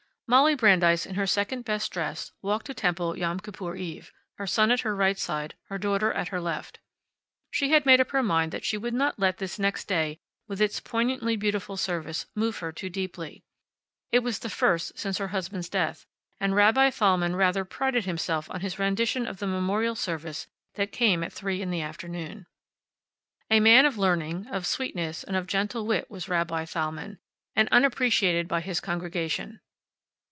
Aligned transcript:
Molly 0.27 0.55
Brandeis, 0.55 1.05
in 1.05 1.15
her 1.15 1.27
second 1.27 1.65
best 1.65 1.91
dress, 1.91 2.31
walked 2.41 2.67
to 2.67 2.73
temple 2.73 3.17
Yom 3.17 3.41
Kippur 3.41 3.75
eve, 3.75 4.13
her 4.35 4.47
son 4.47 4.71
at 4.71 4.79
her 4.79 4.95
right 4.95 5.19
side, 5.19 5.55
her 5.67 5.77
daughter 5.77 6.13
at 6.13 6.29
her 6.29 6.39
left. 6.39 6.79
She 7.49 7.71
had 7.71 7.85
made 7.85 7.99
up 7.99 8.11
her 8.11 8.23
mind 8.23 8.53
that 8.53 8.63
she 8.63 8.77
would 8.77 8.93
not 8.93 9.19
let 9.19 9.39
this 9.39 9.59
next 9.59 9.89
day, 9.89 10.21
with 10.47 10.61
its 10.61 10.79
poignantly 10.79 11.35
beautiful 11.35 11.75
service, 11.75 12.27
move 12.33 12.59
her 12.59 12.71
too 12.71 12.89
deeply. 12.89 13.43
It 14.09 14.19
was 14.19 14.39
the 14.39 14.49
first 14.49 14.97
since 14.97 15.17
her 15.17 15.27
husband's 15.27 15.67
death, 15.67 16.05
and 16.39 16.55
Rabbi 16.55 16.91
Thalmann 16.91 17.35
rather 17.35 17.65
prided 17.65 18.05
himself 18.05 18.49
on 18.51 18.61
his 18.61 18.79
rendition 18.79 19.27
of 19.27 19.39
the 19.39 19.47
memorial 19.47 19.95
service 19.95 20.47
that 20.75 20.93
came 20.93 21.23
at 21.25 21.33
three 21.33 21.61
in 21.61 21.71
the 21.71 21.81
afternoon. 21.81 22.45
A 23.49 23.59
man 23.59 23.85
of 23.85 23.97
learning, 23.97 24.47
of 24.47 24.65
sweetness, 24.65 25.25
and 25.25 25.35
of 25.35 25.45
gentle 25.45 25.85
wit 25.85 26.09
was 26.09 26.29
Rabbi 26.29 26.63
Thalmann, 26.63 27.19
and 27.53 27.67
unappreciated 27.69 28.47
by 28.47 28.61
his 28.61 28.79
congregation. 28.79 29.59